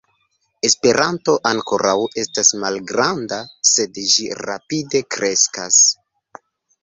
Esperanto 0.67 1.33
ankoraŭ 1.49 1.93
estas 2.21 2.49
malgranda, 2.63 3.39
sed 3.73 4.01
ĝi 4.13 4.25
rapide 4.39 5.03
kreskas. 5.17 5.81